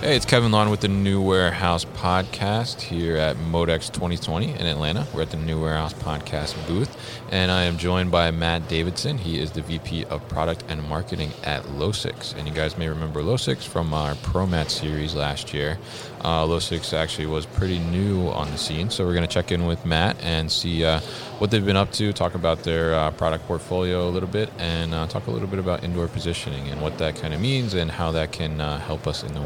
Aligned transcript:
Hey, 0.00 0.16
it's 0.16 0.24
Kevin 0.24 0.50
Lawton 0.50 0.70
with 0.70 0.80
the 0.80 0.88
New 0.88 1.20
Warehouse 1.20 1.84
Podcast 1.84 2.80
here 2.80 3.18
at 3.18 3.36
Modex 3.36 3.92
2020 3.92 4.54
in 4.54 4.66
Atlanta. 4.66 5.06
We're 5.12 5.20
at 5.20 5.30
the 5.30 5.36
New 5.36 5.60
Warehouse 5.60 5.92
Podcast 5.92 6.56
booth, 6.66 6.96
and 7.30 7.50
I 7.50 7.64
am 7.64 7.76
joined 7.76 8.10
by 8.10 8.30
Matt 8.30 8.66
Davidson. 8.66 9.18
He 9.18 9.38
is 9.38 9.50
the 9.50 9.60
VP 9.60 10.06
of 10.06 10.26
Product 10.26 10.64
and 10.70 10.82
Marketing 10.88 11.30
at 11.44 11.64
Locix. 11.64 12.34
And 12.34 12.48
you 12.48 12.54
guys 12.54 12.78
may 12.78 12.88
remember 12.88 13.20
Locix 13.20 13.58
from 13.68 13.92
our 13.92 14.14
ProMat 14.14 14.70
series 14.70 15.14
last 15.14 15.52
year. 15.52 15.78
Uh, 16.22 16.46
Locix 16.46 16.94
actually 16.94 17.26
was 17.26 17.44
pretty 17.44 17.78
new 17.78 18.28
on 18.28 18.50
the 18.50 18.58
scene, 18.58 18.88
so 18.88 19.04
we're 19.04 19.14
going 19.14 19.26
to 19.26 19.32
check 19.32 19.52
in 19.52 19.66
with 19.66 19.84
Matt 19.84 20.16
and 20.22 20.50
see 20.50 20.82
uh, 20.82 21.00
what 21.38 21.50
they've 21.50 21.64
been 21.64 21.76
up 21.76 21.92
to, 21.92 22.12
talk 22.14 22.34
about 22.34 22.62
their 22.62 22.94
uh, 22.94 23.10
product 23.12 23.46
portfolio 23.46 24.08
a 24.08 24.10
little 24.10 24.28
bit, 24.28 24.50
and 24.58 24.94
uh, 24.94 25.06
talk 25.06 25.26
a 25.26 25.30
little 25.30 25.48
bit 25.48 25.58
about 25.58 25.84
indoor 25.84 26.08
positioning 26.08 26.68
and 26.68 26.80
what 26.80 26.96
that 26.98 27.16
kind 27.16 27.32
of 27.34 27.40
means 27.40 27.74
and 27.74 27.90
how 27.90 28.10
that 28.12 28.32
can 28.32 28.60
uh, 28.60 28.78
help 28.78 29.06
us 29.06 29.22
in 29.22 29.32
the 29.34 29.40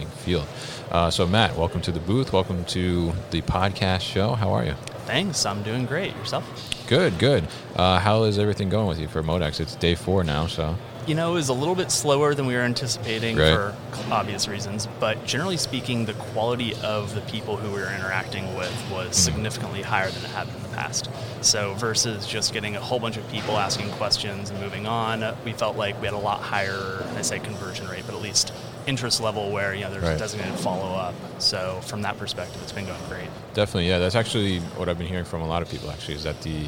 field. 0.00 0.46
Uh, 0.90 1.10
so, 1.10 1.26
Matt, 1.26 1.56
welcome 1.56 1.80
to 1.82 1.92
the 1.92 2.00
booth. 2.00 2.32
Welcome 2.32 2.64
to 2.66 3.12
the 3.30 3.42
podcast 3.42 4.00
show. 4.00 4.32
How 4.34 4.52
are 4.52 4.64
you? 4.64 4.74
Thanks. 5.06 5.44
I'm 5.46 5.62
doing 5.62 5.84
great. 5.86 6.14
Yourself? 6.16 6.44
Good, 6.88 7.18
good. 7.18 7.46
Uh, 7.76 7.98
how 7.98 8.24
is 8.24 8.38
everything 8.38 8.68
going 8.68 8.86
with 8.86 8.98
you 9.00 9.08
for 9.08 9.22
Modex? 9.22 9.60
It's 9.60 9.74
day 9.76 9.94
four 9.94 10.24
now, 10.24 10.46
so. 10.46 10.76
You 11.04 11.16
know, 11.16 11.32
it 11.32 11.34
was 11.34 11.48
a 11.48 11.52
little 11.52 11.74
bit 11.74 11.90
slower 11.90 12.32
than 12.32 12.46
we 12.46 12.54
were 12.54 12.60
anticipating 12.60 13.36
Right. 13.36 13.52
for 13.52 13.74
obvious 14.12 14.46
reasons, 14.46 14.86
but 15.00 15.26
generally 15.26 15.56
speaking, 15.56 16.04
the 16.04 16.12
quality 16.14 16.74
of 16.84 17.12
the 17.16 17.22
people 17.22 17.56
who 17.56 17.72
we 17.72 17.80
were 17.80 17.92
interacting 17.92 18.54
with 18.56 18.72
was 18.88 19.16
significantly 19.16 19.82
higher 19.82 20.08
than 20.10 20.24
it 20.24 20.30
had 20.30 20.46
been 20.46 20.54
in 20.56 20.62
the 20.62 20.68
past. 20.76 21.10
So, 21.40 21.74
versus 21.74 22.24
just 22.24 22.52
getting 22.52 22.76
a 22.76 22.80
whole 22.80 23.00
bunch 23.00 23.16
of 23.16 23.28
people 23.32 23.58
asking 23.58 23.90
questions 23.92 24.50
and 24.50 24.60
moving 24.60 24.86
on, 24.86 25.24
we 25.44 25.52
felt 25.52 25.76
like 25.76 26.00
we 26.00 26.06
had 26.06 26.14
a 26.14 26.18
lot 26.18 26.40
higher, 26.40 27.04
I 27.16 27.22
say 27.22 27.40
conversion 27.40 27.88
rate, 27.88 28.04
but 28.06 28.14
at 28.14 28.22
least 28.22 28.52
interest 28.86 29.20
level 29.20 29.50
where, 29.50 29.74
you 29.74 29.82
know, 29.82 29.90
there's 29.90 30.02
Right. 30.02 30.16
a 30.16 30.18
designated 30.18 30.58
follow 30.58 30.94
up. 30.94 31.14
So, 31.38 31.80
from 31.82 32.02
that 32.02 32.18
perspective, 32.18 32.60
it's 32.62 32.72
been 32.72 32.86
going 32.86 32.98
great. 33.08 33.28
Definitely, 33.54 33.88
yeah. 33.88 33.98
That's 33.98 34.14
actually 34.14 34.60
what 34.76 34.88
I've 34.88 34.98
been 34.98 35.06
hearing 35.06 35.24
from 35.24 35.42
a 35.42 35.46
lot 35.46 35.62
of 35.62 35.70
people. 35.70 35.90
Actually, 35.90 36.14
is 36.14 36.24
that 36.24 36.40
the 36.42 36.66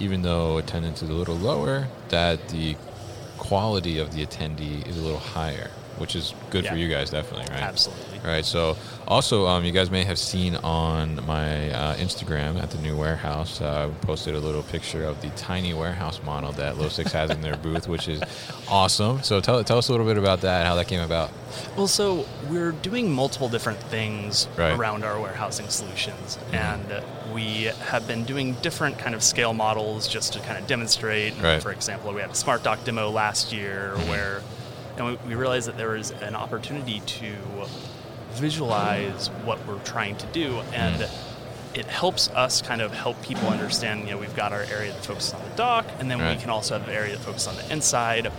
even 0.00 0.22
though 0.22 0.58
attendance 0.58 1.02
is 1.02 1.08
a 1.10 1.12
little 1.12 1.34
lower, 1.34 1.88
that 2.10 2.48
the 2.50 2.76
quality 3.38 3.98
of 3.98 4.14
the 4.14 4.24
attendee 4.24 4.86
is 4.86 4.96
a 4.96 5.00
little 5.02 5.18
higher, 5.18 5.70
which 5.98 6.16
is 6.16 6.34
good 6.50 6.66
for 6.66 6.76
you 6.76 6.88
guys, 6.88 7.10
definitely, 7.10 7.46
right? 7.52 7.62
Absolutely. 7.62 8.18
All 8.20 8.26
right. 8.26 8.44
So, 8.44 8.76
also, 9.06 9.46
um, 9.46 9.64
you 9.64 9.72
guys 9.72 9.90
may 9.90 10.04
have 10.04 10.18
seen 10.18 10.56
on 10.56 11.24
my 11.26 11.70
uh, 11.70 11.94
Instagram 11.96 12.60
at 12.62 12.70
the 12.70 12.78
new 12.78 12.96
warehouse, 12.96 13.60
uh, 13.60 13.88
I 13.90 14.04
posted 14.06 14.34
a 14.34 14.38
little 14.40 14.62
picture 14.64 15.04
of 15.04 15.20
the 15.22 15.28
tiny 15.30 15.72
warehouse 15.72 16.20
model 16.24 16.52
that 16.52 16.74
Locix 16.76 17.12
has 17.12 17.30
in 17.30 17.40
their 17.40 17.56
booth, 17.62 17.88
which 17.88 18.08
is 18.08 18.22
awesome. 18.68 19.22
So, 19.22 19.40
tell 19.40 19.62
tell 19.64 19.78
us 19.78 19.88
a 19.88 19.92
little 19.92 20.06
bit 20.06 20.18
about 20.18 20.40
that, 20.42 20.66
how 20.66 20.74
that 20.76 20.88
came 20.88 21.00
about. 21.00 21.30
Well, 21.76 21.88
so 21.88 22.26
we're 22.50 22.72
doing 22.72 23.10
multiple 23.12 23.48
different 23.48 23.80
things 23.80 24.46
Right. 24.56 24.72
Mm-hmm. 24.72 24.80
around 24.80 25.04
our 25.04 25.18
warehousing 25.20 25.68
solutions, 25.68 26.38
and 26.52 27.02
we 27.32 27.64
have 27.90 28.06
been 28.06 28.24
doing 28.24 28.54
different 28.62 28.98
kind 28.98 29.14
of 29.14 29.22
scale 29.22 29.54
models 29.54 30.08
just 30.08 30.32
to 30.34 30.40
kind 30.40 30.58
of 30.58 30.66
demonstrate. 30.66 31.32
Right. 31.34 31.42
Mm-hmm. 31.42 31.60
For 31.60 31.72
example, 31.72 32.12
we 32.12 32.20
had 32.20 32.30
a 32.30 32.34
smart 32.34 32.62
dock 32.62 32.84
demo 32.84 33.10
last 33.10 33.52
year 33.52 33.94
where, 34.08 34.42
and 34.98 35.06
we, 35.06 35.28
we 35.28 35.34
realized 35.34 35.68
that 35.68 35.76
there 35.76 35.90
was 35.90 36.10
an 36.10 36.34
opportunity 36.34 37.00
to 37.00 37.32
visualize 38.32 39.28
what 39.44 39.64
we're 39.66 39.78
trying 39.84 40.16
to 40.16 40.26
do, 40.26 40.60
and 40.72 40.96
Mm-hmm. 41.02 41.80
it 41.80 41.86
helps 41.86 42.28
us 42.30 42.62
kind 42.62 42.80
of 42.80 42.92
help 42.92 43.20
people 43.22 43.48
understand. 43.48 44.04
You 44.04 44.12
know, 44.12 44.18
we've 44.18 44.34
got 44.34 44.52
our 44.52 44.62
area 44.62 44.92
that 44.92 45.04
focuses 45.04 45.34
on 45.34 45.42
the 45.48 45.54
dock, 45.56 45.86
and 45.98 46.10
then 46.10 46.18
Right. 46.20 46.36
we 46.36 46.40
can 46.40 46.50
also 46.50 46.78
have 46.78 46.88
an 46.88 46.94
area 46.94 47.12
that 47.16 47.20
focuses 47.24 47.48
on 47.48 47.56
the 47.56 47.72
inside. 47.72 48.30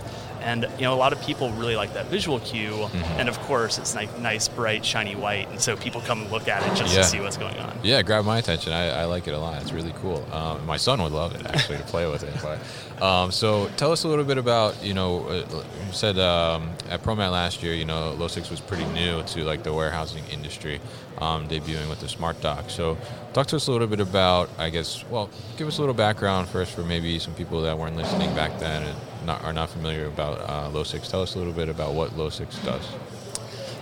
And 0.42 0.66
you 0.76 0.82
know, 0.82 0.94
a 0.94 0.96
lot 0.96 1.12
of 1.12 1.20
people 1.22 1.50
really 1.52 1.76
like 1.76 1.92
that 1.94 2.06
visual 2.06 2.40
cue, 2.40 2.70
Mm-hmm. 2.70 3.20
and 3.20 3.28
of 3.28 3.38
course, 3.40 3.78
it's 3.78 3.94
like 3.94 4.18
nice, 4.20 4.48
bright, 4.48 4.84
shiny 4.84 5.14
white, 5.14 5.48
and 5.50 5.60
so 5.60 5.76
people 5.76 6.00
come 6.00 6.22
and 6.22 6.30
look 6.30 6.48
at 6.48 6.62
it 6.66 6.74
just 6.76 6.94
Yeah. 6.94 7.02
to 7.02 7.06
see 7.08 7.20
what's 7.20 7.36
going 7.36 7.56
on. 7.58 7.78
Yeah, 7.82 8.02
grabbed 8.02 8.26
my 8.26 8.38
attention. 8.38 8.72
I, 8.72 9.02
I 9.02 9.04
like 9.04 9.28
it 9.28 9.34
a 9.34 9.38
lot. 9.38 9.60
It's 9.62 9.72
really 9.72 9.94
cool. 10.02 10.24
Um, 10.32 10.64
my 10.66 10.76
son 10.76 11.02
would 11.02 11.12
love 11.12 11.34
it 11.34 11.46
actually 11.46 11.78
to 11.78 11.84
play 11.84 12.06
with 12.10 12.22
it. 12.22 12.34
But 12.42 12.58
um, 13.04 13.30
so 13.32 13.68
tell 13.76 13.92
us 13.92 14.04
a 14.04 14.08
little 14.08 14.24
bit 14.24 14.38
about 14.38 14.82
you 14.82 14.94
know 14.94 15.24
uh, 15.28 15.34
you 15.86 15.92
said 15.92 16.18
um, 16.18 16.70
at 16.90 17.02
ProMat 17.02 17.30
last 17.32 17.62
year 17.62 17.74
you 17.74 17.84
know 17.84 18.14
Locix 18.18 18.50
was 18.50 18.60
pretty 18.60 18.84
new 18.86 19.22
to 19.22 19.44
like 19.44 19.62
the 19.62 19.72
warehousing 19.72 20.24
industry, 20.32 20.80
um, 21.18 21.48
debuting 21.48 21.88
with 21.88 22.00
the 22.00 22.08
Smart 22.08 22.40
Dock. 22.40 22.70
So 22.70 22.96
talk 23.32 23.46
to 23.48 23.56
us 23.56 23.66
a 23.68 23.72
little 23.72 23.86
bit 23.86 24.00
about 24.00 24.48
I 24.58 24.70
guess 24.70 25.04
well 25.10 25.30
give 25.56 25.68
us 25.68 25.78
a 25.78 25.80
little 25.80 25.94
background 25.94 26.48
first 26.48 26.72
for 26.74 26.82
maybe 26.82 27.18
some 27.18 27.34
people 27.34 27.60
that 27.62 27.76
weren't 27.78 27.96
listening 27.96 28.34
back 28.34 28.58
then 28.58 28.82
and 28.82 28.98
not, 29.24 29.42
are 29.44 29.52
not 29.52 29.70
familiar 29.70 30.06
about 30.06 30.40
uh, 30.40 30.68
Locix. 30.70 31.08
Tell 31.10 31.22
us 31.22 31.34
a 31.34 31.38
little 31.38 31.52
bit 31.52 31.68
about 31.68 31.94
what 31.94 32.10
Locix 32.16 32.62
does. 32.64 32.86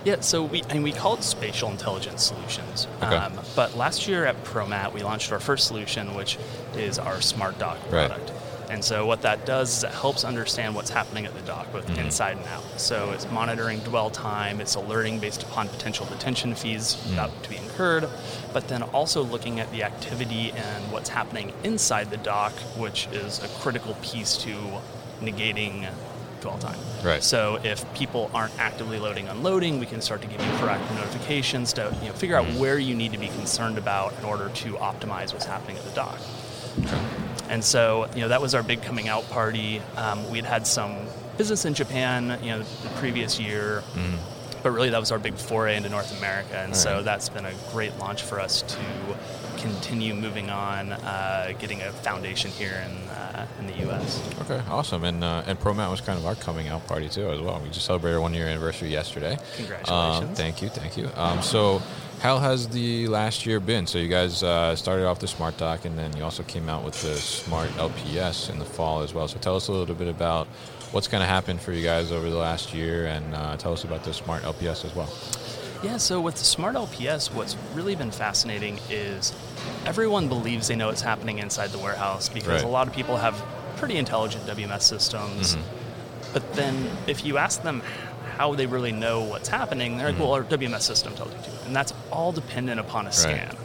Yeah, 0.05 0.21
so 0.21 0.43
we 0.43 0.63
and 0.69 0.81
we 0.81 0.93
call 0.93 1.15
it 1.15 1.23
spatial 1.23 1.69
intelligence 1.69 2.23
solutions. 2.23 2.87
Okay. 3.03 3.15
Um, 3.15 3.33
but 3.55 3.75
last 3.75 4.07
year 4.07 4.25
at 4.25 4.41
ProMat, 4.45 4.93
we 4.93 5.03
launched 5.03 5.31
our 5.33 5.41
first 5.41 5.67
solution, 5.67 6.15
which 6.15 6.37
is 6.75 6.97
our 6.97 7.19
Smart 7.21 7.59
Dock 7.59 7.77
product. 7.89 8.29
Right. 8.29 8.33
And 8.69 8.83
so 8.85 9.05
what 9.07 9.23
that 9.23 9.47
does 9.47 9.77
is 9.79 9.83
it 9.83 9.89
helps 9.91 10.23
understand 10.23 10.75
what's 10.75 10.91
happening 10.91 11.25
at 11.25 11.33
the 11.33 11.41
dock, 11.41 11.71
both 11.73 11.87
Mm-hmm. 11.87 11.99
inside 12.01 12.37
and 12.37 12.45
out. 12.47 12.63
So 12.79 13.11
it's 13.11 13.29
monitoring 13.31 13.79
dwell 13.79 14.11
time, 14.11 14.61
it's 14.61 14.75
alerting 14.75 15.19
based 15.19 15.41
upon 15.43 15.67
potential 15.69 16.05
detention 16.05 16.53
fees 16.55 16.95
Mm. 17.07 17.13
about 17.13 17.43
to 17.43 17.49
be 17.49 17.57
incurred, 17.57 18.07
but 18.53 18.67
then 18.67 18.83
also 18.83 19.23
looking 19.23 19.59
at 19.59 19.69
the 19.71 19.81
activity 19.83 20.51
and 20.51 20.91
what's 20.91 21.09
happening 21.09 21.51
inside 21.63 22.11
the 22.11 22.17
dock, 22.17 22.53
which 22.77 23.07
is 23.11 23.43
a 23.43 23.47
critical 23.59 23.95
piece 24.03 24.37
to 24.37 24.55
negating 25.21 25.87
dwell 26.41 26.57
time. 26.57 26.77
Right. 27.03 27.21
So 27.21 27.59
if 27.63 27.83
people 27.93 28.31
aren't 28.33 28.57
actively 28.59 28.97
loading 28.99 29.27
unloading, 29.27 29.79
we 29.79 29.85
can 29.85 29.99
start 30.01 30.21
to 30.21 30.27
give 30.27 30.39
you 30.39 30.51
proactive 30.53 30.95
notifications 30.95 31.73
to 31.73 31.93
you 32.01 32.07
know 32.07 32.13
figure 32.13 32.35
out 32.37 32.45
Mm-hmm. 32.45 32.59
where 32.59 32.79
you 32.79 32.95
need 32.95 33.11
to 33.11 33.17
be 33.17 33.27
concerned 33.27 33.77
about 33.77 34.17
in 34.19 34.25
order 34.25 34.49
to 34.49 34.73
optimize 34.75 35.33
what's 35.33 35.45
happening 35.45 35.77
at 35.77 35.83
the 35.83 35.91
dock. 35.91 36.17
And 37.49 37.63
so 37.63 38.09
you 38.15 38.21
know 38.21 38.29
that 38.29 38.41
was 38.41 38.55
our 38.55 38.63
big 38.63 38.81
coming 38.81 39.07
out 39.09 39.29
party. 39.29 39.81
Um, 39.97 40.29
we 40.31 40.37
had 40.37 40.45
had 40.45 40.67
some 40.67 40.95
business 41.37 41.65
in 41.65 41.73
Japan, 41.73 42.39
you 42.43 42.51
know, 42.51 42.59
the 42.59 42.89
previous 42.99 43.39
year. 43.39 43.83
But 44.61 44.71
really, 44.71 44.89
that 44.89 44.99
was 44.99 45.11
our 45.11 45.19
big 45.19 45.35
foray 45.35 45.77
into 45.77 45.89
North 45.89 46.17
America, 46.17 46.57
and 46.57 46.75
so 46.75 46.95
right. 46.95 47.05
that's 47.05 47.29
been 47.29 47.45
a 47.45 47.53
great 47.71 47.97
launch 47.97 48.23
for 48.23 48.39
us 48.39 48.61
to 48.63 48.77
continue 49.59 50.13
moving 50.13 50.49
on, 50.49 50.93
uh, 50.93 51.53
getting 51.59 51.81
a 51.81 51.91
foundation 51.91 52.51
here 52.51 52.83
in 52.85 53.09
uh, 53.09 53.47
in 53.59 53.67
the 53.67 53.77
U.S. 53.85 54.21
Okay, 54.41 54.61
awesome. 54.69 55.03
And 55.03 55.23
uh, 55.23 55.43
and 55.45 55.59
ProMat 55.59 55.89
was 55.89 56.01
kind 56.01 56.17
of 56.17 56.25
our 56.25 56.35
coming 56.35 56.67
out 56.67 56.85
party 56.87 57.09
too, 57.09 57.29
as 57.29 57.39
well. 57.39 57.59
We 57.61 57.69
just 57.69 57.85
celebrated 57.85 58.15
our 58.15 58.21
one 58.21 58.33
year 58.33 58.47
anniversary 58.47 58.89
yesterday. 58.89 59.37
Congratulations. 59.57 60.29
Um, 60.29 60.35
thank 60.35 60.61
you, 60.61 60.69
thank 60.69 60.97
you. 60.97 61.09
Um, 61.15 61.41
so, 61.41 61.81
how 62.19 62.37
has 62.39 62.67
the 62.67 63.07
last 63.07 63.45
year 63.45 63.59
been? 63.59 63.87
So, 63.87 63.97
you 63.97 64.07
guys 64.07 64.43
uh, 64.43 64.75
started 64.75 65.05
off 65.05 65.19
the 65.19 65.27
Smart 65.27 65.57
Dock, 65.57 65.85
and 65.85 65.97
then 65.97 66.15
you 66.15 66.23
also 66.23 66.43
came 66.43 66.69
out 66.69 66.83
with 66.83 67.01
the 67.01 67.15
Smart 67.15 67.69
LPS 67.71 68.49
in 68.49 68.59
the 68.59 68.65
fall 68.65 69.01
as 69.01 69.13
well. 69.13 69.27
So, 69.27 69.39
tell 69.39 69.55
us 69.55 69.67
a 69.67 69.71
little 69.71 69.95
bit 69.95 70.07
about 70.07 70.47
what's 70.91 71.07
going 71.07 71.21
to 71.21 71.27
happen 71.27 71.57
for 71.57 71.71
you 71.71 71.83
guys 71.83 72.11
over 72.11 72.29
the 72.29 72.35
last 72.37 72.73
year, 72.73 73.05
and 73.07 73.35
uh, 73.35 73.57
tell 73.57 73.73
us 73.73 73.83
about 73.83 74.03
the 74.03 74.13
Smart 74.13 74.43
LPS 74.43 74.85
as 74.85 74.95
well. 74.95 75.09
Yeah, 75.83 75.97
so 75.97 76.19
with 76.19 76.35
the 76.35 76.43
Smart 76.43 76.75
LPS, 76.75 77.33
what's 77.33 77.55
really 77.73 77.95
been 77.95 78.11
fascinating 78.11 78.79
is 78.89 79.33
everyone 79.85 80.27
believes 80.27 80.67
they 80.67 80.75
know 80.75 80.87
what's 80.87 81.01
happening 81.01 81.39
inside 81.39 81.69
the 81.69 81.77
warehouse 81.79 82.27
because 82.29 82.47
Right. 82.49 82.63
a 82.63 82.67
lot 82.67 82.87
of 82.87 82.93
people 82.93 83.15
have 83.17 83.35
pretty 83.77 83.95
intelligent 83.97 84.45
WMS 84.45 84.81
systems. 84.81 85.55
But 86.33 86.53
then 86.53 86.89
if 87.07 87.23
you 87.25 87.37
ask 87.37 87.61
them 87.63 87.81
how 88.37 88.55
they 88.55 88.65
really 88.65 88.91
know 88.91 89.21
what's 89.21 89.47
happening, 89.49 89.97
they're 89.97 90.11
like, 90.11 90.19
well, 90.19 90.33
our 90.33 90.43
WMS 90.43 90.81
system 90.81 91.15
tells 91.15 91.33
you 91.33 91.39
to. 91.43 91.65
And 91.67 91.75
that's 91.75 91.93
all 92.11 92.31
dependent 92.33 92.79
upon 92.79 93.07
a 93.07 93.11
scan. 93.11 93.55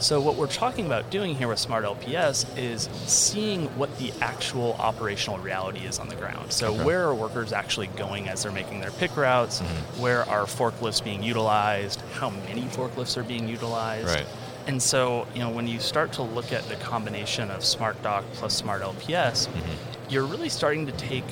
So 0.00 0.18
what 0.18 0.36
we're 0.36 0.46
talking 0.46 0.86
about 0.86 1.10
doing 1.10 1.34
here 1.34 1.46
with 1.48 1.58
Smart 1.58 1.84
LPS 1.84 2.46
is 2.56 2.88
seeing 3.06 3.66
what 3.76 3.94
the 3.98 4.12
actual 4.22 4.72
operational 4.78 5.38
reality 5.38 5.80
is 5.80 5.98
on 5.98 6.08
the 6.08 6.16
ground. 6.16 6.52
So 6.52 6.72
Okay. 6.72 6.84
where 6.84 7.04
are 7.06 7.14
workers 7.14 7.52
actually 7.52 7.88
going 7.88 8.26
as 8.28 8.42
they're 8.42 8.50
making 8.52 8.80
their 8.80 8.92
pick 8.92 9.14
routes? 9.14 9.60
Mm-hmm. 9.60 10.00
Where 10.02 10.26
are 10.26 10.44
forklifts 10.44 11.04
being 11.04 11.22
utilized? 11.22 12.00
How 12.14 12.30
many 12.30 12.62
forklifts 12.62 13.18
are 13.18 13.22
being 13.22 13.46
utilized? 13.46 14.06
Right. 14.08 14.26
And 14.66 14.82
so, 14.82 15.26
you 15.34 15.40
know, 15.40 15.50
when 15.50 15.66
you 15.66 15.78
start 15.78 16.12
to 16.14 16.22
look 16.22 16.50
at 16.50 16.66
the 16.70 16.76
combination 16.76 17.50
of 17.50 17.62
Smart 17.62 18.00
Dock 18.02 18.24
plus 18.34 18.54
Smart 18.56 18.80
LPS, 18.82 19.48
Mm-hmm. 19.48 20.10
you're 20.10 20.24
really 20.24 20.48
starting 20.48 20.86
to 20.86 20.92
take 20.92 21.24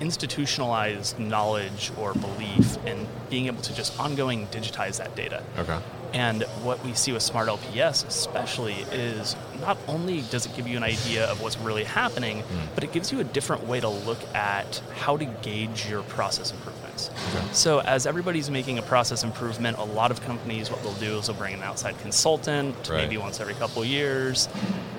institutionalized 0.00 1.18
knowledge 1.18 1.92
or 1.98 2.14
belief 2.14 2.76
and 2.86 3.06
being 3.30 3.46
able 3.46 3.62
to 3.62 3.74
just 3.74 3.98
ongoing 3.98 4.46
digitize 4.48 4.98
that 4.98 5.14
data. 5.16 5.42
Okay. 5.58 5.78
And 6.14 6.44
what 6.62 6.82
we 6.84 6.94
see 6.94 7.10
with 7.10 7.22
Smart 7.24 7.48
LPS, 7.48 8.06
especially, 8.06 8.74
is 8.92 9.34
not 9.60 9.76
only 9.88 10.22
does 10.30 10.46
it 10.46 10.54
give 10.54 10.68
you 10.68 10.76
an 10.76 10.84
idea 10.84 11.26
of 11.26 11.42
what's 11.42 11.58
really 11.58 11.82
happening, 11.82 12.42
hmm. 12.42 12.66
but 12.76 12.84
it 12.84 12.92
gives 12.92 13.10
you 13.10 13.18
a 13.18 13.24
different 13.24 13.66
way 13.66 13.80
to 13.80 13.88
look 13.88 14.22
at 14.32 14.80
how 14.94 15.16
to 15.16 15.24
gauge 15.24 15.88
your 15.88 16.02
process 16.04 16.52
improvements. 16.52 17.10
Okay. 17.34 17.44
So, 17.52 17.80
as 17.80 18.06
everybody's 18.06 18.48
making 18.48 18.78
a 18.78 18.82
process 18.82 19.24
improvement, 19.24 19.78
a 19.78 19.84
lot 19.84 20.12
of 20.12 20.20
companies, 20.20 20.70
what 20.70 20.80
they'll 20.84 20.92
do 20.94 21.18
is 21.18 21.26
they'll 21.26 21.34
bring 21.36 21.54
an 21.54 21.64
outside 21.64 21.98
consultant, 21.98 22.76
Right. 22.88 22.98
maybe 22.98 23.16
once 23.16 23.40
every 23.40 23.54
couple 23.54 23.84
years, 23.84 24.48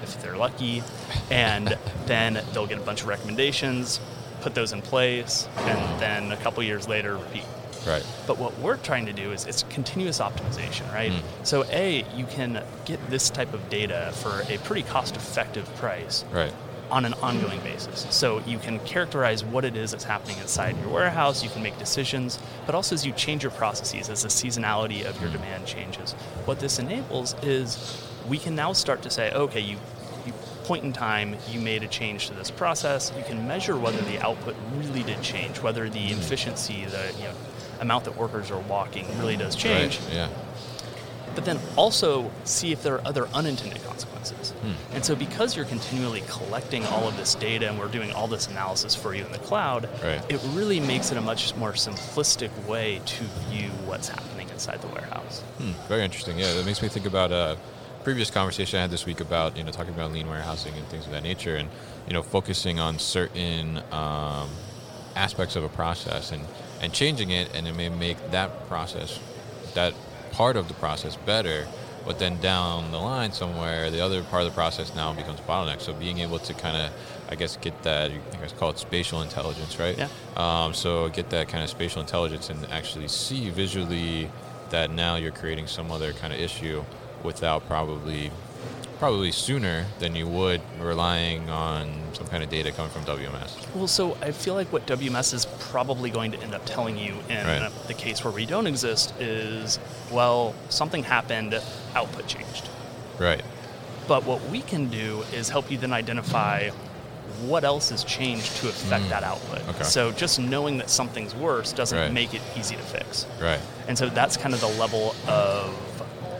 if 0.03 0.21
they're 0.21 0.35
lucky, 0.35 0.83
and 1.31 1.77
then 2.07 2.43
they'll 2.51 2.67
get 2.67 2.77
a 2.77 2.81
bunch 2.81 3.03
of 3.03 3.07
recommendations, 3.07 4.01
put 4.45 4.53
those 4.53 4.73
in 4.73 4.81
place, 4.83 5.49
and 5.57 5.79
mm. 5.79 5.99
then 5.99 6.31
a 6.31 6.37
couple 6.37 6.61
years 6.61 6.87
later, 6.87 7.17
repeat. 7.17 7.43
Right. 7.87 8.05
But 8.27 8.37
what 8.37 8.55
we're 8.59 8.77
trying 8.77 9.07
to 9.07 9.13
do 9.13 9.31
is 9.31 9.47
it's 9.47 9.63
continuous 9.69 10.19
optimization, 10.19 10.91
right? 10.93 11.11
Mm. 11.11 11.21
So 11.41 11.65
A, 11.71 12.05
you 12.15 12.25
can 12.27 12.63
get 12.85 12.99
this 13.09 13.31
type 13.31 13.55
of 13.55 13.69
data 13.71 14.11
for 14.13 14.43
a 14.47 14.59
pretty 14.59 14.83
cost-effective 14.83 15.65
price 15.77 16.23
Right. 16.31 16.53
on 16.91 17.05
an 17.05 17.15
ongoing 17.23 17.59
basis. 17.61 18.05
So 18.11 18.39
you 18.45 18.59
can 18.59 18.77
characterize 18.81 19.43
what 19.43 19.65
it 19.65 19.75
is 19.75 19.89
that's 19.89 20.03
happening 20.03 20.37
inside 20.37 20.77
your 20.77 20.89
warehouse, 20.89 21.43
you 21.43 21.49
can 21.49 21.63
make 21.63 21.79
decisions, 21.79 22.37
but 22.67 22.75
also 22.75 22.93
as 22.93 23.03
you 23.03 23.13
change 23.13 23.41
your 23.41 23.51
processes, 23.51 24.09
as 24.09 24.21
the 24.21 24.29
seasonality 24.29 25.03
of 25.09 25.19
your 25.19 25.31
mm. 25.31 25.37
demand 25.37 25.65
changes. 25.65 26.13
What 26.45 26.59
this 26.59 26.77
enables 26.77 27.33
is 27.41 27.99
we 28.27 28.37
can 28.37 28.53
now 28.55 28.73
start 28.73 29.01
to 29.03 29.09
say, 29.09 29.31
okay, 29.31 29.59
you, 29.59 29.77
you 29.77 29.77
point 30.65 30.83
in 30.83 30.91
time, 30.91 31.35
you 31.51 31.59
made 31.59 31.83
a 31.83 31.87
change 31.87 32.27
to 32.27 32.33
this 32.33 32.49
process, 32.49 33.13
you 33.15 33.23
can 33.23 33.47
measure 33.47 33.77
whether 33.77 34.01
the 34.01 34.19
output 34.19 34.55
really 34.77 35.03
did 35.03 35.21
change, 35.21 35.61
whether 35.61 35.87
the 35.89 36.07
efficiency, 36.07 36.85
the 36.85 37.13
you 37.17 37.23
know, 37.25 37.33
amount 37.81 38.05
that 38.05 38.17
workers 38.17 38.49
are 38.49 38.59
walking 38.61 39.05
really 39.19 39.37
does 39.37 39.55
change 39.55 39.99
Right. 39.99 40.13
Yeah. 40.13 40.27
but 41.35 41.45
then 41.45 41.59
also 41.75 42.31
see 42.45 42.71
if 42.71 42.81
there 42.81 42.95
are 42.95 43.01
other 43.05 43.27
unintended 43.33 43.83
consequences. 43.83 44.51
Hmm. 44.61 44.71
And 44.95 45.05
so, 45.05 45.15
because 45.15 45.55
you're 45.55 45.65
continually 45.65 46.23
collecting 46.27 46.83
all 46.87 47.07
of 47.07 47.15
this 47.17 47.35
data 47.35 47.67
and 47.69 47.77
we're 47.77 47.89
doing 47.89 48.11
all 48.13 48.27
this 48.27 48.47
analysis 48.47 48.95
for 48.95 49.13
you 49.13 49.23
in 49.23 49.31
the 49.31 49.37
cloud, 49.39 49.87
Right. 50.03 50.21
it 50.29 50.39
really 50.53 50.79
makes 50.79 51.11
it 51.11 51.17
a 51.17 51.21
much 51.21 51.53
more 51.57 51.73
simplistic 51.73 52.49
way 52.65 53.01
to 53.05 53.23
view 53.51 53.69
what's 53.85 54.07
happening 54.09 54.49
inside 54.49 54.81
the 54.81 54.87
warehouse. 54.87 55.41
Hmm, 55.59 55.73
very 55.87 56.03
interesting. 56.03 56.39
Yeah, 56.39 56.53
that 56.53 56.65
makes 56.65 56.81
me 56.81 56.87
think 56.87 57.05
about 57.05 57.31
a 57.31 57.55
previous 58.05 58.29
conversation 58.29 58.77
I 58.77 58.83
had 58.83 58.91
this 58.91 59.07
week 59.07 59.19
about 59.19 59.57
you 59.57 59.63
know 59.63 59.71
talking 59.71 59.91
about 59.91 60.13
lean 60.13 60.29
warehousing 60.29 60.75
and 60.75 60.85
things 60.89 61.07
of 61.07 61.11
that 61.11 61.23
nature, 61.23 61.55
and 61.55 61.67
you 62.07 62.13
know 62.13 62.21
focusing 62.21 62.79
on 62.79 62.99
certain 62.99 63.79
um, 63.91 64.47
aspects 65.15 65.55
of 65.55 65.63
a 65.63 65.69
process 65.69 66.31
and 66.31 66.43
and 66.81 66.93
changing 66.93 67.31
it, 67.31 67.49
and 67.55 67.67
it 67.67 67.75
may 67.75 67.89
make 67.89 68.17
that 68.29 68.67
process 68.67 69.19
that 69.73 69.95
part 70.31 70.55
of 70.55 70.67
the 70.67 70.75
process 70.75 71.15
better. 71.17 71.67
But 72.05 72.19
then 72.19 72.39
down 72.39 72.91
the 72.91 72.99
line 72.99 73.31
somewhere, 73.31 73.89
the 73.89 74.01
other 74.01 74.21
part 74.21 74.43
of 74.43 74.49
the 74.51 74.53
process 74.53 74.93
now 74.93 75.11
becomes 75.11 75.39
a 75.39 75.41
bottleneck. 75.41 75.81
So 75.81 75.91
being 75.91 76.19
able 76.19 76.37
to 76.37 76.53
kind 76.53 76.77
of, 76.77 76.91
I 77.29 77.33
guess, 77.33 77.57
get 77.57 77.81
that, 77.81 78.11
I 78.11 78.35
guys 78.37 78.53
call 78.53 78.69
it 78.69 78.77
spatial 78.77 79.23
intelligence, 79.23 79.79
right? 79.79 79.97
Yeah. 79.97 80.09
Um, 80.37 80.75
so 80.75 81.09
get 81.09 81.31
that 81.31 81.49
kind 81.49 81.63
of 81.63 81.69
spatial 81.71 82.01
intelligence 82.01 82.51
and 82.51 82.63
actually 82.71 83.07
see 83.07 83.49
visually 83.49 84.29
that 84.69 84.91
now 84.91 85.15
you're 85.15 85.31
creating 85.31 85.65
some 85.65 85.91
other 85.91 86.13
kind 86.13 86.31
of 86.31 86.39
issue 86.39 86.83
without 87.25 87.65
probably 87.67 88.31
probably 88.97 89.29
sooner 89.29 89.85
than 89.99 90.15
you 90.15 90.25
would 90.25 90.61
relying 90.79 91.49
on 91.49 91.91
some 92.13 92.25
kind 92.27 92.41
of 92.41 92.49
data 92.49 92.71
coming 92.71 92.89
from 92.89 93.03
WMS. 93.03 93.57
Well, 93.75 93.87
so 93.87 94.15
I 94.21 94.31
feel 94.31 94.53
like 94.53 94.71
what 94.71 94.85
WMS 94.87 95.33
is 95.33 95.45
probably 95.59 96.09
going 96.09 96.31
to 96.31 96.39
end 96.41 96.53
up 96.55 96.65
telling 96.65 96.97
you 96.97 97.13
in 97.27 97.45
Right. 97.45 97.69
the 97.87 97.93
case 97.93 98.23
where 98.23 98.31
we 98.31 98.45
don't 98.45 98.67
exist 98.67 99.13
is, 99.19 99.79
well, 100.11 100.55
something 100.69 101.03
happened, 101.03 101.59
output 101.93 102.25
changed. 102.27 102.69
Right. 103.19 103.43
But 104.07 104.23
what 104.23 104.41
we 104.49 104.61
can 104.61 104.87
do 104.87 105.25
is 105.33 105.49
help 105.49 105.69
you 105.69 105.77
then 105.77 105.91
identify 105.91 106.69
what 107.41 107.65
else 107.65 107.89
has 107.89 108.03
changed 108.05 108.55
to 108.57 108.69
affect 108.69 109.09
that 109.09 109.23
output. 109.23 109.59
Mm. 109.59 109.69
Okay. 109.75 109.83
So 109.83 110.11
just 110.13 110.39
knowing 110.39 110.77
that 110.77 110.89
something's 110.89 111.35
worse 111.35 111.73
doesn't 111.73 111.97
Right. 111.97 112.13
make 112.13 112.33
it 112.33 112.41
easy 112.57 112.77
to 112.77 112.81
fix. 112.81 113.25
Right. 113.41 113.59
And 113.89 113.97
so 113.97 114.07
that's 114.07 114.37
kind 114.37 114.53
of 114.53 114.61
the 114.61 114.69
level 114.79 115.13
of 115.27 115.75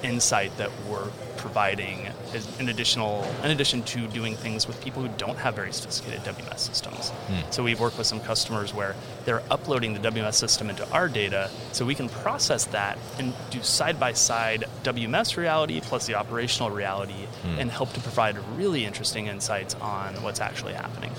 insight 0.06 0.56
that 0.58 0.70
we're 0.90 1.10
providing 1.38 2.08
is 2.34 2.60
in 2.60 2.70
additional 2.70 3.24
in 3.44 3.52
addition 3.52 3.84
to 3.84 4.08
doing 4.08 4.36
things 4.36 4.68
with 4.68 4.82
people 4.84 5.02
who 5.04 5.10
don't 5.18 5.38
have 5.38 5.56
very 5.56 5.72
sophisticated 5.72 6.22
WMS 6.24 6.60
systems. 6.60 7.10
Hmm. 7.10 7.52
So 7.52 7.64
we've 7.64 7.80
worked 7.80 7.98
with 7.98 8.08
some 8.08 8.20
customers 8.20 8.74
where 8.74 8.96
they're 9.26 9.44
uploading 9.52 9.94
the 9.94 10.00
WMS 10.00 10.34
system 10.36 10.70
into 10.70 10.90
our 10.92 11.08
data 11.08 11.52
so 11.72 11.86
we 11.86 11.94
can 11.96 12.10
process 12.10 12.66
that 12.66 12.98
and 13.20 13.34
do 13.52 13.62
side 13.62 14.00
by 14.00 14.14
side 14.14 14.66
WMS 14.84 15.38
reality 15.38 15.82
plus 15.82 16.08
the 16.08 16.16
operational 16.16 16.72
reality 16.72 17.26
Hmm. 17.44 17.60
and 17.60 17.70
help 17.72 17.94
to 17.94 18.00
provide 18.00 18.38
really 18.58 18.86
interesting 18.86 19.28
insights 19.28 19.76
on 19.76 20.16
what's 20.24 20.40
actually 20.40 20.74
happening. 20.74 21.12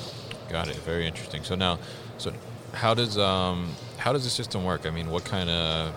Got 0.49 0.69
it. 0.69 0.77
Very 0.77 1.07
interesting. 1.07 1.45
So 1.45 1.55
now, 1.55 1.79
so 2.19 2.33
how 2.73 2.95
does 2.95 3.17
um, 3.19 3.71
how 3.99 4.13
does 4.13 4.25
the 4.25 4.31
system 4.31 4.65
work? 4.65 4.87
I 4.87 4.91
mean, 4.91 5.09
what 5.11 5.25
kind 5.25 5.51
of 5.51 5.93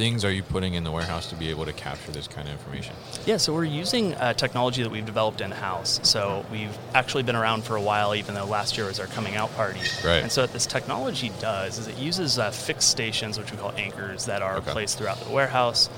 things 0.00 0.24
are 0.24 0.32
you 0.32 0.42
putting 0.42 0.72
in 0.72 0.82
the 0.82 0.90
warehouse 0.90 1.28
to 1.28 1.36
be 1.36 1.50
able 1.50 1.66
to 1.66 1.74
capture 1.74 2.10
this 2.10 2.26
kind 2.26 2.48
of 2.48 2.54
information? 2.54 2.96
Yeah, 3.26 3.36
so 3.36 3.52
we're 3.52 3.64
using 3.64 4.14
uh, 4.14 4.32
technology 4.32 4.82
that 4.82 4.88
we've 4.88 5.04
developed 5.04 5.42
in 5.42 5.50
house. 5.50 6.00
So 6.04 6.42
we've 6.50 6.74
actually 6.94 7.22
been 7.22 7.36
around 7.36 7.64
for 7.64 7.76
a 7.76 7.82
while, 7.82 8.14
even 8.14 8.34
though 8.34 8.46
last 8.46 8.78
year 8.78 8.86
was 8.86 8.98
our 8.98 9.08
coming 9.08 9.36
out 9.36 9.54
party. 9.56 9.80
Right. 10.02 10.22
And 10.22 10.32
so 10.32 10.40
what 10.40 10.54
this 10.54 10.64
technology 10.64 11.30
does 11.38 11.78
is 11.78 11.86
it 11.86 11.98
uses 11.98 12.38
uh, 12.38 12.50
fixed 12.50 12.88
stations, 12.88 13.38
which 13.38 13.52
we 13.52 13.58
call 13.58 13.72
anchors, 13.76 14.24
that 14.24 14.40
are 14.40 14.56
Okay. 14.56 14.72
placed 14.72 14.96
throughout 14.96 15.20
the 15.20 15.30
warehouse, 15.30 15.90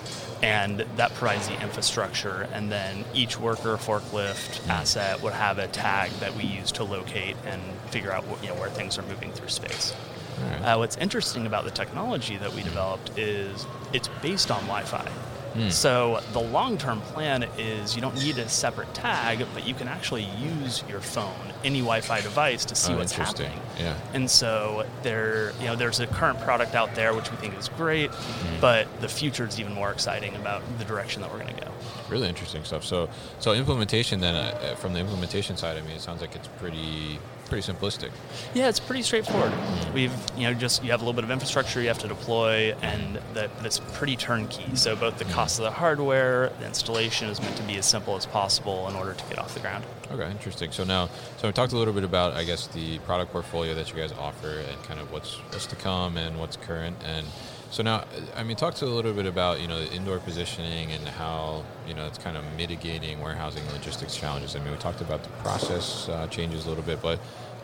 and 0.43 0.81
that 0.97 1.15
provides 1.15 1.47
the 1.47 1.63
infrastructure. 1.63 2.49
And 2.53 2.73
then 2.73 3.05
each 3.15 3.39
worker, 3.39 3.77
forklift, 3.77 4.69
asset 4.69 5.23
would 5.23 5.33
have 5.33 5.59
a 5.59 5.69
tag 5.69 6.11
that 6.19 6.35
we 6.35 6.43
use 6.43 6.73
to 6.73 6.83
locate 6.83 7.37
and 7.47 7.63
figure 7.91 8.11
out 8.11 8.25
you 8.43 8.49
know 8.49 8.57
where 8.57 8.69
things 8.71 8.99
are 8.99 9.03
moving 9.03 9.31
through 9.31 9.49
space. 9.51 9.95
Right. 10.41 10.63
Uh, 10.63 10.79
what's 10.79 10.97
interesting 10.97 11.47
about 11.47 11.65
the 11.65 11.71
technology 11.71 12.37
that 12.39 12.53
we 12.55 12.63
developed 12.63 13.17
is 13.19 13.67
it's 13.93 14.09
based 14.23 14.51
on 14.51 14.61
Wi-Fi. 14.63 15.09
Hmm. 15.53 15.69
So 15.69 16.21
the 16.33 16.41
long-term 16.41 17.03
plan 17.03 17.45
is 17.59 17.95
you 17.95 18.01
don't 18.01 18.15
need 18.15 18.39
a 18.39 18.49
separate 18.49 18.95
tag, 18.95 19.45
but 19.53 19.67
you 19.67 19.75
can 19.75 19.87
actually 19.87 20.23
use 20.39 20.83
your 20.89 21.01
phone, 21.01 21.53
any 21.63 21.81
Wi-Fi 21.81 22.23
device, 22.23 22.65
to 22.65 22.75
see 22.75 22.95
Oh, 22.95 22.97
what's 22.99 23.13
happening. 23.13 23.61
Yeah. 23.79 23.95
And 24.15 24.31
so 24.31 24.87
there, 25.03 25.53
you 25.61 25.67
know, 25.67 25.77
there's 25.77 26.01
a 26.01 26.07
current 26.07 26.41
product 26.41 26.75
out 26.75 26.95
there 26.95 27.13
which 27.13 27.31
we 27.31 27.37
think 27.37 27.59
is 27.59 27.69
great, 27.69 28.11
Hmm. 28.11 28.61
but 28.63 28.87
the 29.03 29.09
future 29.09 29.45
is 29.47 29.61
even 29.61 29.75
more 29.75 29.91
exciting 29.93 30.35
about 30.37 30.63
the 30.79 30.87
direction 30.87 31.21
that 31.21 31.31
we're 31.31 31.41
going 31.41 31.55
to 31.55 31.61
go. 31.61 31.71
Really 32.13 32.29
interesting 32.29 32.63
stuff. 32.63 32.85
So, 32.85 33.09
so 33.39 33.55
implementation 33.55 34.21
then, 34.21 34.35
uh, 34.35 34.39
uh, 34.39 34.75
from 34.75 34.93
the 34.93 35.01
implementation 35.01 35.57
side, 35.57 35.79
I 35.79 35.81
mean, 35.81 35.93
it 35.93 36.03
sounds 36.03 36.21
like 36.21 36.37
it's 36.37 36.49
pretty, 36.59 37.19
pretty 37.47 37.73
simplistic. 37.73 38.11
Yeah, 38.53 38.69
it's 38.69 38.79
pretty 38.79 39.01
straightforward. 39.01 39.51
Hmm. 39.51 39.95
We've, 39.95 40.13
you 40.37 40.43
know, 40.43 40.53
just 40.53 40.85
you 40.85 40.91
have 40.91 41.01
a 41.01 41.05
little 41.05 41.15
bit 41.15 41.25
of 41.25 41.31
infrastructure 41.31 41.81
you 41.81 41.89
have 41.89 42.01
to 42.01 42.09
deploy, 42.09 42.75
and 42.83 43.19
that 43.33 43.51
but 43.57 43.65
it's 43.65 43.79
pretty 43.95 44.17
turnkey. 44.17 44.77
So 44.77 44.95
both 44.95 45.17
the 45.17 45.25
cost 45.25 45.59
of 45.59 45.65
the 45.65 45.71
hardware, 45.71 46.53
the 46.61 46.67
installation 46.67 47.31
is 47.31 47.41
meant 47.41 47.57
to 47.57 47.63
be 47.63 47.79
as 47.79 47.87
simple 47.87 48.15
as 48.15 48.27
possible 48.27 48.89
in 48.89 48.95
order 48.95 49.15
to 49.15 49.25
get 49.31 49.39
off 49.39 49.55
the 49.55 49.61
ground. 49.61 49.83
Okay, 50.11 50.31
interesting. 50.31 50.71
So 50.71 50.85
now, 50.85 51.09
so 51.39 51.49
we 51.49 51.53
talked 51.55 51.73
a 51.73 51.79
little 51.79 51.95
bit 51.95 52.05
about, 52.05 52.35
I 52.35 52.45
guess, 52.45 52.67
the 52.67 52.99
product 52.99 53.33
portfolio 53.33 53.75
that 53.75 53.91
you 53.91 53.97
guys 53.97 54.13
offer 54.13 54.51
and 54.51 54.83
kind 54.83 55.01
of 55.01 55.11
what's 55.11 55.37
what's 55.49 55.65
to 55.69 55.77
come 55.77 56.19
and 56.19 56.39
what's 56.39 56.57
current. 56.59 56.99
And 57.07 57.27
so 57.73 57.83
now, 57.83 58.05
I 58.37 58.43
mean, 58.43 58.57
talk 58.57 58.75
to 58.77 58.85
a 58.85 58.87
little 58.87 59.15
bit 59.15 59.25
about 59.25 59.61
you 59.61 59.67
know 59.67 59.83
the 59.83 59.91
indoor 59.95 60.19
positioning 60.19 60.93
and 60.93 61.09
how 61.09 61.65
you 61.89 61.95
know 61.95 62.07
it's 62.07 62.19
kind 62.19 62.37
of 62.37 62.45
mitigating 62.57 63.21
warehousing 63.21 63.67
logistics 63.73 64.15
challenges. 64.15 64.55
I 64.55 64.59
mean, 64.61 64.73
we 64.73 64.77
talked 64.79 65.01
about 65.01 65.23
the 65.23 65.31
process 65.43 66.07
uh, 66.11 66.27
changes 66.27 66.67
a 66.67 66.69
little 66.69 66.85
bit, 66.85 67.01
but 67.01 67.19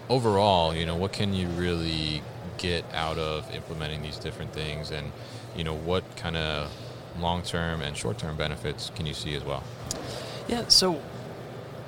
overall, 0.09 0.75
you 0.75 0.87
know, 0.87 0.97
what 0.97 1.13
can 1.13 1.35
you 1.35 1.47
really 1.49 2.23
get 2.57 2.85
out 2.95 3.19
of 3.19 3.55
implementing 3.55 4.01
these 4.01 4.17
different 4.17 4.53
things, 4.55 4.91
and 4.91 5.13
you 5.55 5.63
know, 5.63 5.75
what 5.75 6.05
kind 6.17 6.39
of 6.39 6.73
long-term 7.21 7.83
and 7.83 7.95
short-term 7.95 8.37
benefits 8.37 8.91
can 8.95 9.05
you 9.05 9.13
see 9.15 9.35
as 9.35 9.45
well? 9.45 9.63
Yeah, 10.49 10.69
so 10.69 11.03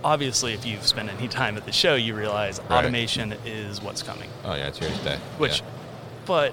obviously, 0.05 0.53
if 0.53 0.67
you've 0.67 0.87
spent 0.87 1.09
any 1.09 1.27
time 1.27 1.57
at 1.57 1.65
the 1.65 1.73
show, 1.73 1.95
you 1.95 2.15
realize 2.15 2.61
Right. 2.69 2.79
automation 2.85 3.33
is 3.47 3.81
what's 3.81 4.03
coming. 4.03 4.29
Oh 4.45 4.55
yeah, 4.55 4.67
it's 4.69 4.79
here 4.79 4.91
to 4.91 4.95
stay. 4.97 5.17
Which, 5.39 5.61
Yeah. 5.61 5.67
but 6.27 6.53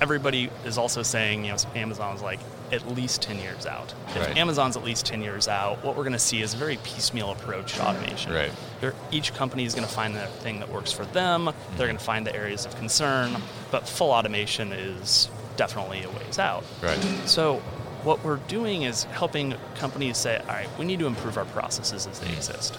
everybody 0.00 0.50
is 0.64 0.78
also 0.78 1.02
saying, 1.02 1.44
you 1.44 1.52
know, 1.52 1.58
Amazon's 1.74 2.22
like 2.22 2.40
at 2.72 2.86
least 2.88 3.22
10 3.22 3.38
years 3.38 3.66
out. 3.66 3.94
If 4.08 4.16
Right. 4.16 4.36
Amazon's 4.36 4.76
at 4.76 4.84
least 4.84 5.06
10 5.06 5.22
years 5.22 5.48
out, 5.48 5.82
what 5.82 5.96
we're 5.96 6.04
going 6.04 6.12
to 6.12 6.18
see 6.18 6.42
is 6.42 6.54
a 6.54 6.56
very 6.56 6.76
piecemeal 6.78 7.30
approach 7.30 7.74
to 7.74 7.86
automation. 7.86 8.32
Right. 8.32 8.52
They're, 8.80 8.94
each 9.10 9.34
company 9.34 9.64
is 9.64 9.74
going 9.74 9.86
to 9.86 9.92
find 9.92 10.14
the 10.14 10.26
thing 10.26 10.60
that 10.60 10.68
works 10.70 10.92
for 10.92 11.04
them. 11.06 11.50
They're 11.76 11.86
going 11.86 11.98
to 11.98 12.04
find 12.04 12.26
the 12.26 12.34
areas 12.34 12.66
of 12.66 12.76
concern, 12.76 13.36
but 13.70 13.88
full 13.88 14.10
automation 14.10 14.72
is 14.72 15.28
definitely 15.56 16.02
a 16.02 16.10
ways 16.10 16.38
out. 16.38 16.64
Right. 16.82 16.98
So 17.26 17.56
what 18.04 18.22
we're 18.24 18.36
doing 18.36 18.82
is 18.82 19.04
helping 19.04 19.54
companies 19.74 20.16
say, 20.16 20.38
all 20.38 20.46
right, 20.46 20.68
we 20.78 20.84
need 20.84 20.98
to 21.00 21.06
improve 21.06 21.36
our 21.36 21.46
processes 21.46 22.06
as 22.06 22.20
they 22.20 22.28
hmm. 22.28 22.34
exist. 22.34 22.78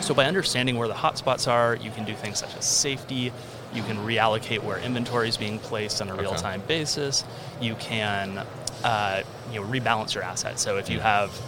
So 0.00 0.14
by 0.14 0.24
understanding 0.24 0.78
where 0.78 0.88
the 0.88 0.94
hotspots 0.94 1.50
are, 1.50 1.76
you 1.76 1.90
can 1.90 2.04
do 2.04 2.14
things 2.14 2.38
such 2.38 2.56
as 2.56 2.64
safety. 2.64 3.32
You 3.72 3.82
can 3.82 3.96
reallocate 3.98 4.62
where 4.62 4.78
inventory 4.78 5.28
is 5.28 5.36
being 5.36 5.58
placed 5.58 6.00
on 6.02 6.08
a 6.10 6.14
real-time 6.14 6.62
basis. 6.68 7.24
You 7.60 7.74
can, 7.76 8.44
uh, 8.84 9.22
you 9.50 9.60
know, 9.60 9.66
rebalance 9.66 10.14
your 10.14 10.24
assets. 10.24 10.60
So 10.62 10.76
if 10.76 10.90
you 10.90 10.98
Mm. 10.98 11.02
have, 11.02 11.40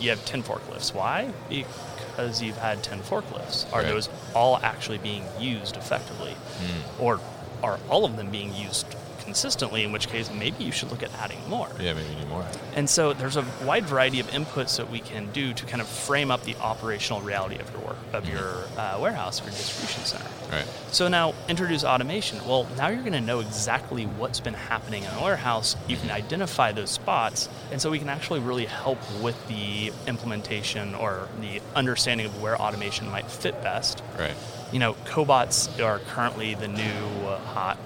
you 0.00 0.10
have 0.10 0.24
ten 0.24 0.42
forklifts. 0.42 0.92
Why? 0.92 1.30
Because 1.48 2.42
you've 2.42 2.58
had 2.58 2.82
ten 2.82 3.00
forklifts. 3.02 3.64
Are 3.72 3.80
Right. 3.82 3.88
those 3.88 4.08
all 4.34 4.58
actually 4.62 4.98
being 4.98 5.24
used 5.38 5.76
effectively, 5.76 6.34
Mm. 6.60 7.00
or 7.00 7.20
are 7.62 7.78
all 7.88 8.04
of 8.04 8.16
them 8.16 8.30
being 8.30 8.54
used 8.54 8.86
consistently? 9.28 9.84
In 9.84 9.92
which 9.92 10.08
case, 10.08 10.30
maybe 10.32 10.64
you 10.64 10.72
should 10.72 10.90
look 10.90 11.02
at 11.02 11.12
adding 11.20 11.38
more. 11.50 11.68
Yeah, 11.78 11.92
maybe 11.92 12.08
you 12.08 12.16
need 12.16 12.28
more. 12.28 12.46
And 12.74 12.88
so 12.88 13.12
there's 13.12 13.36
a 13.36 13.44
wide 13.62 13.84
variety 13.84 14.20
of 14.20 14.26
inputs 14.28 14.78
that 14.78 14.90
we 14.90 15.00
can 15.00 15.30
do 15.32 15.52
to 15.52 15.66
kind 15.66 15.82
of 15.82 15.86
frame 15.86 16.30
up 16.30 16.44
the 16.44 16.56
operational 16.56 17.20
reality 17.20 17.58
of 17.58 17.70
your 17.70 17.82
work, 17.82 17.98
of 18.14 18.26
your 18.26 18.64
uh, 18.78 18.98
warehouse, 18.98 19.42
your 19.42 19.50
distribution 19.50 20.04
center. 20.04 20.30
Right. 20.50 20.66
So 20.92 21.08
now 21.08 21.34
introduce 21.46 21.84
automation. 21.84 22.38
Well, 22.46 22.66
now 22.78 22.88
you're 22.88 23.02
going 23.02 23.12
to 23.12 23.20
know 23.20 23.40
exactly 23.40 24.04
what's 24.06 24.40
been 24.40 24.54
happening 24.54 25.04
in 25.04 25.10
a 25.10 25.22
warehouse. 25.22 25.76
You 25.88 25.98
can 25.98 26.10
identify 26.10 26.72
those 26.72 26.90
spots, 26.90 27.50
and 27.70 27.82
so 27.82 27.90
we 27.90 27.98
can 27.98 28.08
actually 28.08 28.40
really 28.40 28.64
help 28.64 28.98
with 29.20 29.36
the 29.48 29.92
implementation 30.06 30.94
or 30.94 31.28
the 31.42 31.60
understanding 31.76 32.24
of 32.24 32.40
where 32.40 32.56
automation 32.58 33.10
might 33.10 33.30
fit 33.30 33.62
best. 33.62 34.02
Right. 34.18 34.34
You 34.72 34.78
know, 34.78 34.94
cobots 35.04 35.82
are 35.84 35.98
currently 35.98 36.54
the 36.54 36.68
new 36.68 37.26
uh, 37.26 37.38
hot 37.38 37.78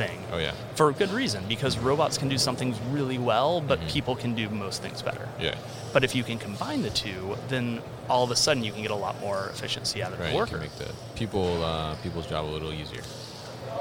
thing 0.00 0.18
Oh 0.32 0.38
yeah. 0.38 0.52
for 0.74 0.88
a 0.88 0.92
good 1.00 1.10
reason 1.20 1.44
because 1.48 1.72
robots 1.90 2.16
can 2.20 2.28
do 2.28 2.38
some 2.38 2.56
things 2.56 2.76
really 2.96 3.18
well, 3.18 3.60
but 3.60 3.78
Mhm. 3.80 3.88
people 3.96 4.14
can 4.16 4.34
do 4.34 4.48
most 4.48 4.80
things 4.84 5.02
better. 5.02 5.26
Yeah. 5.38 5.54
But 5.94 6.04
if 6.04 6.14
you 6.14 6.22
can 6.24 6.38
combine 6.38 6.80
the 6.82 6.90
two, 7.04 7.36
then 7.48 7.82
all 8.08 8.24
of 8.24 8.30
a 8.30 8.36
sudden 8.36 8.64
you 8.64 8.72
can 8.72 8.82
get 8.82 8.90
a 8.90 9.02
lot 9.06 9.20
more 9.20 9.40
efficiency 9.54 10.02
out 10.04 10.12
of 10.12 10.18
Right. 10.18 10.26
the 10.28 10.32
You 10.32 10.38
worker. 10.38 10.50
can 10.58 10.60
make 10.60 10.76
the 10.78 10.90
people 11.16 11.46
uh, 11.64 11.94
people's 12.02 12.26
job 12.26 12.42
a 12.44 12.52
little 12.56 12.72
easier. 12.72 13.02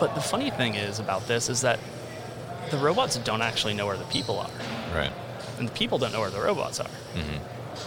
But 0.02 0.10
the 0.16 0.22
funny 0.34 0.50
thing 0.60 0.76
is 0.76 1.00
about 1.00 1.28
this 1.28 1.50
is 1.50 1.62
that 1.62 1.80
the 2.72 2.78
robots 2.78 3.16
don't 3.30 3.42
actually 3.42 3.74
know 3.74 3.86
where 3.90 3.98
the 3.98 4.10
people 4.18 4.40
are, 4.40 4.52
Right. 4.96 5.12
and 5.58 5.68
the 5.70 5.76
people 5.82 5.98
don't 6.02 6.12
know 6.16 6.22
where 6.26 6.30
the 6.38 6.42
robots 6.50 6.80
are. 6.80 6.94
Mm-hmm. 7.16 7.40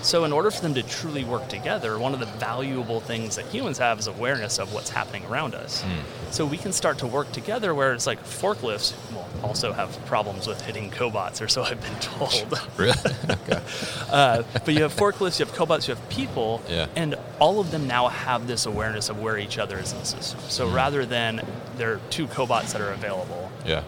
So, 0.02 0.24
in 0.24 0.32
order 0.32 0.50
for 0.50 0.60
them 0.62 0.74
to 0.74 0.82
truly 0.82 1.24
work 1.24 1.48
together, 1.48 1.98
one 1.98 2.14
of 2.14 2.20
the 2.20 2.26
valuable 2.26 3.00
things 3.00 3.36
that 3.36 3.44
humans 3.46 3.78
have 3.78 3.98
is 3.98 4.06
awareness 4.06 4.58
of 4.58 4.72
what's 4.72 4.90
happening 4.90 5.24
around 5.26 5.54
us. 5.54 5.82
Mm. 5.82 6.32
So, 6.32 6.44
we 6.46 6.56
can 6.56 6.72
start 6.72 6.98
to 6.98 7.06
work 7.06 7.30
together 7.32 7.74
where 7.74 7.92
it's 7.92 8.06
like 8.06 8.22
forklifts 8.24 8.94
will 9.12 9.26
also 9.42 9.72
have 9.72 9.90
problems 10.06 10.46
with 10.46 10.60
hitting 10.62 10.90
cobots, 10.90 11.40
or 11.42 11.48
so 11.48 11.62
I've 11.62 11.80
been 11.80 11.94
told. 12.00 12.58
Really? 12.76 12.94
okay. 13.30 13.60
uh, 14.10 14.42
but 14.64 14.74
you 14.74 14.82
have 14.82 14.94
forklifts, 14.94 15.38
you 15.38 15.44
have 15.46 15.54
cobots, 15.54 15.86
you 15.88 15.94
have 15.94 16.08
people, 16.08 16.62
Yeah. 16.68 16.86
and 16.96 17.14
all 17.38 17.60
of 17.60 17.70
them 17.70 17.86
now 17.86 18.08
have 18.08 18.46
this 18.46 18.66
awareness 18.66 19.08
of 19.08 19.20
where 19.20 19.38
each 19.38 19.58
other 19.58 19.78
is 19.78 19.92
in 19.92 19.98
the 19.98 20.04
system. 20.04 20.40
So, 20.48 20.66
Mm. 20.68 20.74
rather 20.74 21.06
than 21.06 21.42
there 21.76 21.92
are 21.92 22.00
two 22.10 22.26
cobots 22.28 22.72
that 22.72 22.80
are 22.80 22.92
available, 22.92 23.50
Yeah. 23.66 23.82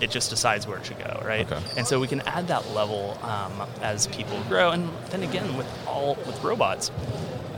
It 0.00 0.10
just 0.10 0.30
decides 0.30 0.66
where 0.66 0.78
it 0.78 0.86
should 0.86 0.98
go, 0.98 1.20
right? 1.24 1.50
Okay. 1.50 1.60
And 1.76 1.86
so 1.86 1.98
we 2.00 2.06
can 2.08 2.20
add 2.22 2.48
that 2.48 2.70
level 2.70 3.18
um, 3.22 3.62
as 3.82 4.06
people 4.08 4.40
grow. 4.48 4.70
And 4.70 4.88
then 5.10 5.22
again, 5.22 5.56
with 5.56 5.66
all 5.86 6.14
with 6.26 6.42
robots, 6.42 6.90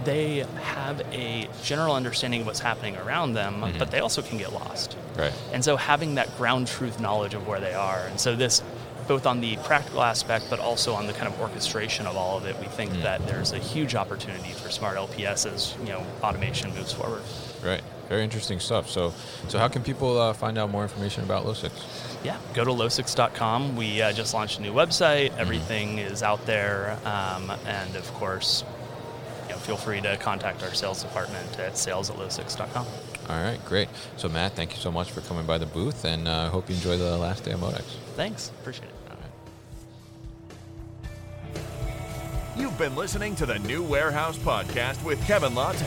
they 0.04 0.46
have 0.62 1.00
a 1.12 1.46
general 1.62 1.94
understanding 1.94 2.40
of 2.40 2.46
what's 2.46 2.60
happening 2.60 2.96
around 2.96 3.34
them, 3.34 3.60
Mhm. 3.60 3.78
but 3.78 3.90
they 3.90 4.00
also 4.00 4.22
can 4.22 4.38
get 4.38 4.52
lost. 4.52 4.96
Right. 5.16 5.32
And 5.52 5.62
so 5.64 5.76
having 5.76 6.14
that 6.14 6.34
ground 6.38 6.68
truth 6.68 6.98
knowledge 7.00 7.34
of 7.34 7.46
where 7.46 7.60
they 7.60 7.74
are, 7.74 8.06
and 8.06 8.18
so 8.18 8.34
this, 8.34 8.62
both 9.06 9.26
on 9.26 9.40
the 9.42 9.56
practical 9.58 10.02
aspect, 10.02 10.46
but 10.48 10.58
also 10.58 10.94
on 10.94 11.06
the 11.06 11.12
kind 11.12 11.26
of 11.26 11.38
orchestration 11.40 12.06
of 12.06 12.16
all 12.16 12.38
of 12.38 12.46
it, 12.46 12.58
we 12.60 12.66
think 12.66 12.92
Mm. 12.92 13.02
that 13.02 13.26
there's 13.26 13.52
a 13.52 13.58
huge 13.58 13.94
opportunity 13.94 14.52
for 14.52 14.70
smart 14.70 14.96
LPS 14.96 15.44
as 15.44 15.74
you 15.84 15.90
know 15.92 16.02
automation 16.22 16.72
moves 16.74 16.92
forward. 16.94 17.22
Right. 17.62 17.82
Very 18.10 18.24
interesting 18.24 18.58
stuff. 18.58 18.90
So, 18.90 19.14
so 19.46 19.56
how 19.56 19.68
can 19.68 19.84
people 19.84 20.20
uh, 20.20 20.32
find 20.32 20.58
out 20.58 20.68
more 20.68 20.82
information 20.82 21.22
about 21.22 21.46
Locix? 21.46 21.70
Yeah, 22.24 22.36
go 22.54 22.64
to 22.64 22.72
locix.com. 22.72 23.76
We 23.76 24.02
uh, 24.02 24.12
just 24.12 24.34
launched 24.34 24.58
a 24.58 24.62
new 24.62 24.72
website. 24.72 25.30
Everything 25.38 25.98
is 25.98 26.20
out 26.20 26.44
there. 26.44 26.98
Um, 27.04 27.52
and 27.66 27.94
of 27.94 28.12
course, 28.14 28.64
you 29.46 29.50
know, 29.50 29.58
feel 29.58 29.76
free 29.76 30.00
to 30.00 30.16
contact 30.16 30.64
our 30.64 30.74
sales 30.74 31.04
department 31.04 31.56
at 31.60 31.78
sales 31.78 32.10
at 32.10 32.16
locix.com. 32.16 32.84
All 33.28 33.42
right, 33.44 33.64
great. 33.64 33.88
So, 34.16 34.28
Matt, 34.28 34.56
thank 34.56 34.72
you 34.72 34.78
so 34.78 34.90
much 34.90 35.12
for 35.12 35.20
coming 35.20 35.46
by 35.46 35.58
the 35.58 35.66
booth, 35.66 36.04
and 36.04 36.28
I 36.28 36.46
uh, 36.46 36.50
hope 36.50 36.68
you 36.68 36.74
enjoy 36.74 36.96
the 36.96 37.16
last 37.16 37.44
day 37.44 37.52
of 37.52 37.60
Modex. 37.60 37.84
Thanks. 38.16 38.48
Appreciate 38.60 38.88
it. 38.88 38.94
All 39.08 39.16
right. 41.54 41.62
You've 42.56 42.76
been 42.76 42.96
listening 42.96 43.36
to 43.36 43.46
the 43.46 43.60
New 43.60 43.84
Warehouse 43.84 44.36
Podcast 44.36 45.04
with 45.04 45.24
Kevin 45.28 45.54
Lawton. 45.54 45.86